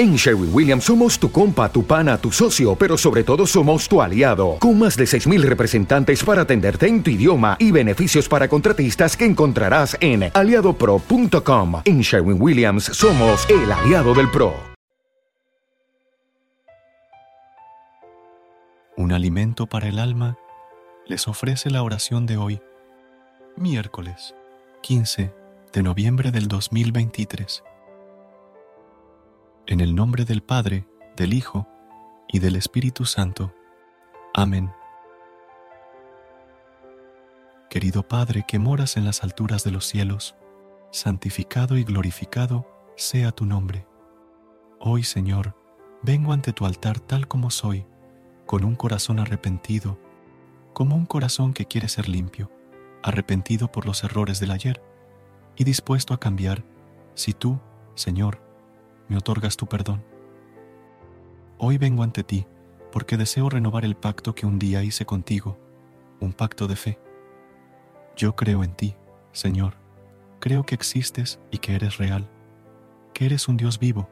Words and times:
En 0.00 0.16
Sherwin 0.16 0.48
Williams 0.50 0.84
somos 0.84 1.18
tu 1.18 1.30
compa, 1.30 1.70
tu 1.70 1.84
pana, 1.84 2.16
tu 2.16 2.32
socio, 2.32 2.74
pero 2.74 2.96
sobre 2.96 3.22
todo 3.22 3.46
somos 3.46 3.86
tu 3.86 4.00
aliado, 4.00 4.56
con 4.58 4.78
más 4.78 4.96
de 4.96 5.04
6.000 5.04 5.42
representantes 5.42 6.24
para 6.24 6.40
atenderte 6.40 6.86
en 6.86 7.02
tu 7.02 7.10
idioma 7.10 7.58
y 7.58 7.70
beneficios 7.70 8.26
para 8.26 8.48
contratistas 8.48 9.14
que 9.14 9.26
encontrarás 9.26 9.98
en 10.00 10.30
aliadopro.com. 10.32 11.82
En 11.84 12.00
Sherwin 12.00 12.40
Williams 12.40 12.84
somos 12.84 13.46
el 13.50 13.70
aliado 13.70 14.14
del 14.14 14.30
PRO. 14.30 14.54
Un 18.96 19.12
alimento 19.12 19.66
para 19.66 19.86
el 19.86 19.98
alma 19.98 20.38
les 21.06 21.28
ofrece 21.28 21.68
la 21.68 21.82
oración 21.82 22.24
de 22.24 22.38
hoy, 22.38 22.62
miércoles 23.54 24.34
15 24.80 25.30
de 25.74 25.82
noviembre 25.82 26.30
del 26.30 26.48
2023. 26.48 27.64
En 29.70 29.78
el 29.78 29.94
nombre 29.94 30.24
del 30.24 30.42
Padre, 30.42 30.84
del 31.14 31.32
Hijo 31.32 31.68
y 32.26 32.40
del 32.40 32.56
Espíritu 32.56 33.04
Santo. 33.04 33.54
Amén. 34.34 34.72
Querido 37.68 38.02
Padre 38.02 38.44
que 38.48 38.58
moras 38.58 38.96
en 38.96 39.04
las 39.04 39.22
alturas 39.22 39.62
de 39.62 39.70
los 39.70 39.86
cielos, 39.86 40.34
santificado 40.90 41.76
y 41.76 41.84
glorificado 41.84 42.66
sea 42.96 43.30
tu 43.30 43.46
nombre. 43.46 43.86
Hoy, 44.80 45.04
Señor, 45.04 45.54
vengo 46.02 46.32
ante 46.32 46.52
tu 46.52 46.66
altar 46.66 46.98
tal 46.98 47.28
como 47.28 47.52
soy, 47.52 47.86
con 48.46 48.64
un 48.64 48.74
corazón 48.74 49.20
arrepentido, 49.20 50.00
como 50.72 50.96
un 50.96 51.06
corazón 51.06 51.52
que 51.52 51.66
quiere 51.66 51.86
ser 51.86 52.08
limpio, 52.08 52.50
arrepentido 53.04 53.70
por 53.70 53.86
los 53.86 54.02
errores 54.02 54.40
del 54.40 54.50
ayer 54.50 54.82
y 55.54 55.62
dispuesto 55.62 56.12
a 56.12 56.18
cambiar 56.18 56.64
si 57.14 57.34
tú, 57.34 57.60
Señor, 57.94 58.49
me 59.10 59.16
otorgas 59.16 59.56
tu 59.56 59.66
perdón. 59.66 60.04
Hoy 61.58 61.78
vengo 61.78 62.04
ante 62.04 62.22
ti 62.22 62.46
porque 62.92 63.16
deseo 63.16 63.50
renovar 63.50 63.84
el 63.84 63.96
pacto 63.96 64.36
que 64.36 64.46
un 64.46 64.58
día 64.58 64.84
hice 64.84 65.04
contigo, 65.04 65.58
un 66.20 66.32
pacto 66.32 66.68
de 66.68 66.76
fe. 66.76 66.98
Yo 68.16 68.36
creo 68.36 68.62
en 68.62 68.72
ti, 68.72 68.94
Señor, 69.32 69.74
creo 70.38 70.64
que 70.64 70.76
existes 70.76 71.40
y 71.50 71.58
que 71.58 71.74
eres 71.74 71.98
real, 71.98 72.30
que 73.12 73.26
eres 73.26 73.48
un 73.48 73.56
Dios 73.56 73.80
vivo, 73.80 74.08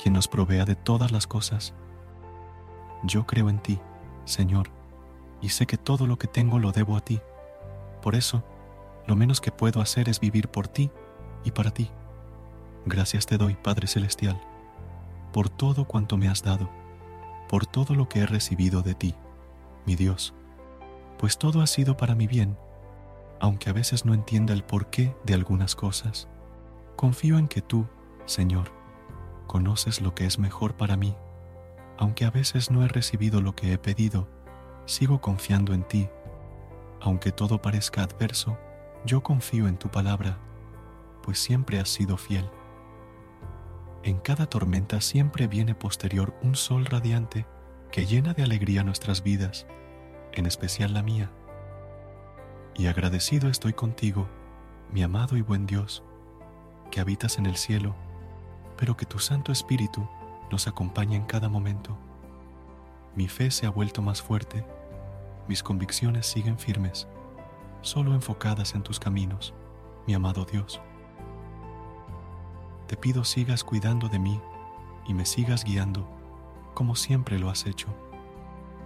quien 0.00 0.12
nos 0.12 0.28
provea 0.28 0.66
de 0.66 0.76
todas 0.76 1.12
las 1.12 1.26
cosas. 1.26 1.74
Yo 3.02 3.26
creo 3.26 3.48
en 3.48 3.58
ti, 3.58 3.80
Señor, 4.26 4.68
y 5.40 5.48
sé 5.48 5.66
que 5.66 5.78
todo 5.78 6.06
lo 6.06 6.18
que 6.18 6.28
tengo 6.28 6.58
lo 6.58 6.72
debo 6.72 6.94
a 6.96 7.00
ti. 7.00 7.20
Por 8.02 8.14
eso, 8.14 8.44
lo 9.06 9.16
menos 9.16 9.40
que 9.40 9.50
puedo 9.50 9.80
hacer 9.80 10.10
es 10.10 10.20
vivir 10.20 10.48
por 10.48 10.68
ti 10.68 10.90
y 11.42 11.52
para 11.52 11.70
ti. 11.70 11.90
Gracias 12.86 13.26
te 13.26 13.36
doy, 13.36 13.54
Padre 13.54 13.86
Celestial, 13.86 14.40
por 15.32 15.48
todo 15.48 15.84
cuanto 15.84 16.16
me 16.16 16.28
has 16.28 16.42
dado, 16.42 16.70
por 17.48 17.66
todo 17.66 17.94
lo 17.94 18.08
que 18.08 18.20
he 18.20 18.26
recibido 18.26 18.82
de 18.82 18.94
ti, 18.94 19.14
mi 19.84 19.96
Dios, 19.96 20.34
pues 21.18 21.36
todo 21.36 21.60
ha 21.60 21.66
sido 21.66 21.96
para 21.96 22.14
mi 22.14 22.26
bien, 22.26 22.56
aunque 23.38 23.68
a 23.68 23.72
veces 23.74 24.04
no 24.06 24.14
entienda 24.14 24.54
el 24.54 24.64
porqué 24.64 25.14
de 25.24 25.34
algunas 25.34 25.76
cosas. 25.76 26.28
Confío 26.96 27.38
en 27.38 27.48
que 27.48 27.60
tú, 27.60 27.86
Señor, 28.24 28.72
conoces 29.46 30.00
lo 30.00 30.14
que 30.14 30.26
es 30.26 30.38
mejor 30.38 30.74
para 30.74 30.96
mí. 30.96 31.14
Aunque 31.98 32.24
a 32.24 32.30
veces 32.30 32.70
no 32.70 32.84
he 32.84 32.88
recibido 32.88 33.42
lo 33.42 33.54
que 33.54 33.72
he 33.72 33.78
pedido, 33.78 34.28
sigo 34.86 35.20
confiando 35.20 35.74
en 35.74 35.82
ti. 35.82 36.08
Aunque 37.00 37.32
todo 37.32 37.60
parezca 37.60 38.02
adverso, 38.02 38.58
yo 39.04 39.22
confío 39.22 39.68
en 39.68 39.76
tu 39.76 39.90
palabra, 39.90 40.38
pues 41.22 41.38
siempre 41.38 41.78
has 41.78 41.88
sido 41.88 42.16
fiel. 42.16 42.48
En 44.02 44.18
cada 44.18 44.46
tormenta 44.46 45.02
siempre 45.02 45.46
viene 45.46 45.74
posterior 45.74 46.34
un 46.42 46.54
sol 46.54 46.86
radiante 46.86 47.44
que 47.92 48.06
llena 48.06 48.32
de 48.32 48.42
alegría 48.42 48.82
nuestras 48.82 49.22
vidas, 49.22 49.66
en 50.32 50.46
especial 50.46 50.94
la 50.94 51.02
mía. 51.02 51.30
Y 52.74 52.86
agradecido 52.86 53.50
estoy 53.50 53.74
contigo, 53.74 54.26
mi 54.90 55.02
amado 55.02 55.36
y 55.36 55.42
buen 55.42 55.66
Dios, 55.66 56.02
que 56.90 57.00
habitas 57.00 57.36
en 57.36 57.44
el 57.44 57.56
cielo, 57.56 57.94
pero 58.78 58.96
que 58.96 59.04
tu 59.04 59.18
Santo 59.18 59.52
Espíritu 59.52 60.08
nos 60.50 60.66
acompaña 60.66 61.16
en 61.16 61.26
cada 61.26 61.50
momento. 61.50 61.98
Mi 63.14 63.28
fe 63.28 63.50
se 63.50 63.66
ha 63.66 63.70
vuelto 63.70 64.00
más 64.00 64.22
fuerte, 64.22 64.64
mis 65.46 65.62
convicciones 65.62 66.26
siguen 66.26 66.58
firmes, 66.58 67.06
solo 67.82 68.14
enfocadas 68.14 68.74
en 68.74 68.82
tus 68.82 68.98
caminos, 68.98 69.52
mi 70.06 70.14
amado 70.14 70.46
Dios 70.46 70.80
te 72.90 72.96
pido 72.96 73.22
sigas 73.22 73.62
cuidando 73.62 74.08
de 74.08 74.18
mí 74.18 74.40
y 75.06 75.14
me 75.14 75.24
sigas 75.24 75.62
guiando, 75.62 76.10
como 76.74 76.96
siempre 76.96 77.38
lo 77.38 77.48
has 77.48 77.66
hecho. 77.66 77.86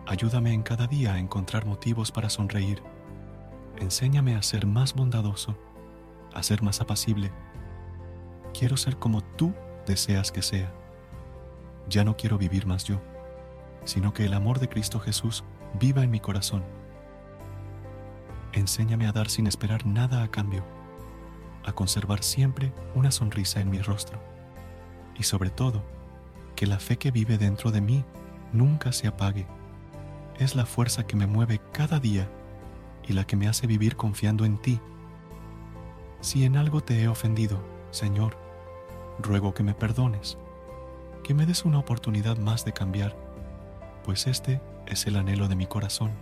Ayúdame 0.06 0.52
en 0.52 0.62
cada 0.62 0.86
día 0.86 1.14
a 1.14 1.18
encontrar 1.18 1.64
motivos 1.64 2.12
para 2.12 2.28
sonreír. 2.28 2.82
Enséñame 3.78 4.36
a 4.36 4.42
ser 4.42 4.66
más 4.66 4.92
bondadoso, 4.92 5.56
a 6.34 6.42
ser 6.42 6.60
más 6.60 6.82
apacible. 6.82 7.32
Quiero 8.52 8.76
ser 8.76 8.98
como 8.98 9.22
tú 9.22 9.54
deseas 9.86 10.30
que 10.30 10.42
sea. 10.42 10.70
Ya 11.88 12.04
no 12.04 12.14
quiero 12.14 12.36
vivir 12.36 12.66
más 12.66 12.84
yo, 12.84 13.00
sino 13.86 14.12
que 14.12 14.26
el 14.26 14.34
amor 14.34 14.58
de 14.58 14.68
Cristo 14.68 15.00
Jesús 15.00 15.44
viva 15.80 16.04
en 16.04 16.10
mi 16.10 16.20
corazón. 16.20 16.62
Enséñame 18.52 19.06
a 19.06 19.12
dar 19.12 19.30
sin 19.30 19.46
esperar 19.46 19.86
nada 19.86 20.22
a 20.22 20.30
cambio 20.30 20.62
a 21.64 21.72
conservar 21.72 22.22
siempre 22.22 22.72
una 22.94 23.10
sonrisa 23.10 23.60
en 23.60 23.70
mi 23.70 23.80
rostro 23.80 24.20
y 25.16 25.22
sobre 25.22 25.50
todo 25.50 25.82
que 26.56 26.66
la 26.66 26.78
fe 26.78 26.96
que 26.96 27.10
vive 27.10 27.38
dentro 27.38 27.70
de 27.70 27.80
mí 27.80 28.04
nunca 28.52 28.92
se 28.92 29.08
apague. 29.08 29.46
Es 30.38 30.54
la 30.54 30.66
fuerza 30.66 31.06
que 31.06 31.16
me 31.16 31.26
mueve 31.26 31.60
cada 31.72 31.98
día 32.00 32.28
y 33.06 33.12
la 33.12 33.26
que 33.26 33.36
me 33.36 33.48
hace 33.48 33.66
vivir 33.66 33.96
confiando 33.96 34.44
en 34.44 34.58
ti. 34.58 34.80
Si 36.20 36.44
en 36.44 36.56
algo 36.56 36.80
te 36.80 37.02
he 37.02 37.08
ofendido, 37.08 37.60
Señor, 37.90 38.36
ruego 39.18 39.54
que 39.54 39.62
me 39.62 39.74
perdones, 39.74 40.38
que 41.22 41.34
me 41.34 41.46
des 41.46 41.64
una 41.64 41.78
oportunidad 41.78 42.36
más 42.38 42.64
de 42.64 42.72
cambiar, 42.72 43.16
pues 44.04 44.26
este 44.26 44.60
es 44.86 45.06
el 45.06 45.16
anhelo 45.16 45.48
de 45.48 45.56
mi 45.56 45.66
corazón. 45.66 46.12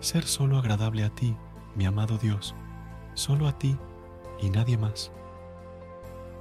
Ser 0.00 0.24
solo 0.24 0.58
agradable 0.58 1.04
a 1.04 1.10
ti, 1.10 1.36
mi 1.74 1.86
amado 1.86 2.18
Dios, 2.18 2.54
solo 3.14 3.48
a 3.48 3.58
ti 3.58 3.78
y 4.40 4.50
nadie 4.50 4.78
más. 4.78 5.10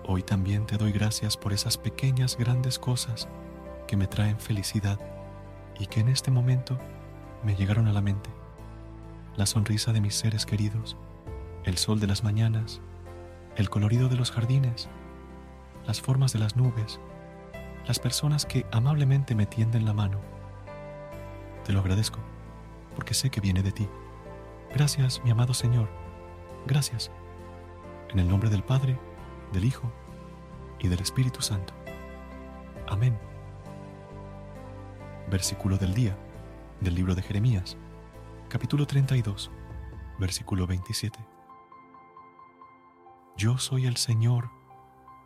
Hoy 0.08 0.22
también 0.22 0.66
te 0.66 0.78
doy 0.78 0.92
gracias 0.92 1.38
por 1.38 1.54
esas 1.54 1.78
pequeñas, 1.78 2.38
grandes 2.38 2.78
cosas 2.78 3.28
que 3.88 3.98
me 3.98 4.08
traen 4.08 4.40
felicidad 4.40 5.00
y 5.80 5.88
que 5.88 6.00
en 6.00 6.10
este 6.10 6.32
momento 6.32 6.78
me 7.44 7.56
llegaron 7.56 7.88
a 7.88 7.94
la 7.94 8.02
mente. 8.02 8.30
La 9.36 9.46
sonrisa 9.46 9.94
de 9.94 10.02
mis 10.02 10.16
seres 10.16 10.46
queridos, 10.46 10.96
el 11.64 11.78
sol 11.78 12.00
de 12.00 12.08
las 12.08 12.24
mañanas, 12.24 12.82
el 13.56 13.70
colorido 13.70 14.10
de 14.10 14.16
los 14.16 14.32
jardines, 14.32 14.90
las 15.88 16.02
formas 16.02 16.34
de 16.34 16.40
las 16.40 16.56
nubes, 16.56 17.00
las 17.88 18.00
personas 18.00 18.46
que 18.46 18.66
amablemente 18.72 19.36
me 19.36 19.46
tienden 19.46 19.86
la 19.86 19.94
mano. 19.94 20.20
Te 21.64 21.74
lo 21.74 21.80
agradezco, 21.80 22.20
porque 22.96 23.14
sé 23.14 23.30
que 23.30 23.42
viene 23.42 23.64
de 23.64 23.72
ti. 23.72 23.88
Gracias, 24.74 25.22
mi 25.24 25.32
amado 25.32 25.54
Señor. 25.54 25.90
Gracias. 26.66 27.12
En 28.16 28.20
el 28.22 28.30
nombre 28.30 28.50
del 28.50 28.64
Padre, 28.64 28.98
del 29.52 29.66
Hijo 29.66 29.92
y 30.80 30.88
del 30.88 31.02
Espíritu 31.02 31.42
Santo. 31.42 31.74
Amén. 32.88 33.20
Versículo 35.30 35.78
del 35.78 35.94
día 35.94 36.18
del 36.80 36.96
libro 36.96 37.14
de 37.14 37.22
Jeremías, 37.22 37.76
capítulo 38.48 38.88
32, 38.88 39.52
versículo 40.18 40.66
27. 40.66 41.20
Yo 43.36 43.58
soy 43.58 43.86
el 43.86 43.98
Señor, 43.98 44.50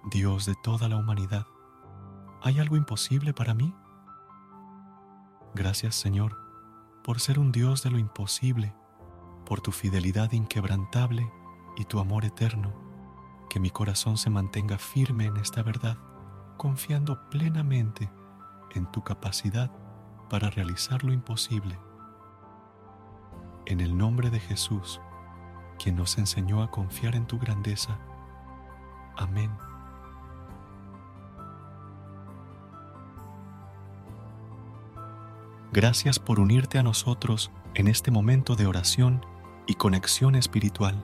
Dios 0.10 0.48
de 0.48 0.56
toda 0.64 0.90
la 0.90 0.98
humanidad. 0.98 1.46
¿Hay 2.42 2.60
algo 2.60 2.76
imposible 2.76 3.36
para 3.36 3.54
mí? 3.54 3.72
Gracias 5.54 5.94
Señor 5.94 6.36
por 7.04 7.20
ser 7.20 7.38
un 7.38 7.52
Dios 7.52 7.84
de 7.84 7.92
lo 7.92 8.00
imposible, 8.00 8.74
por 9.46 9.62
tu 9.62 9.72
fidelidad 9.72 10.32
inquebrantable 10.32 11.32
y 11.78 11.86
tu 11.86 12.00
amor 12.00 12.26
eterno, 12.26 12.74
que 13.50 13.60
mi 13.60 13.70
corazón 13.70 14.18
se 14.18 14.30
mantenga 14.30 14.78
firme 14.78 15.26
en 15.26 15.38
esta 15.38 15.64
verdad, 15.64 15.98
confiando 16.58 17.30
plenamente 17.30 18.10
en 18.76 18.90
tu 18.92 19.04
capacidad 19.04 19.72
para 20.30 20.50
realizar 20.50 21.04
lo 21.04 21.14
imposible. 21.14 21.80
En 23.66 23.82
el 23.82 23.98
nombre 23.98 24.30
de 24.30 24.40
Jesús, 24.40 25.02
quien 25.82 25.96
nos 25.96 26.18
enseñó 26.18 26.62
a 26.62 26.70
confiar 26.70 27.16
en 27.16 27.26
tu 27.26 27.40
grandeza. 27.40 27.98
Amén. 29.18 29.52
Gracias 35.72 36.18
por 36.18 36.40
unirte 36.40 36.80
a 36.80 36.84
nosotros 36.84 37.52
en 37.76 37.88
este 37.88 38.10
momento 38.10 38.56
de 38.56 38.66
oración 38.66 39.24
y 39.68 39.76
conexión 39.76 40.36
espiritual. 40.36 41.04